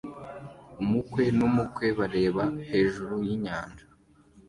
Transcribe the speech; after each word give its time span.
Umukwe 0.81 1.23
n'umukwe 1.37 1.87
bareba 1.99 2.43
hejuru 2.69 3.13
yinyanja 3.27 3.83